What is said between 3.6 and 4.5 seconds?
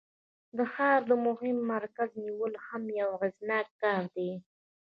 کار دی.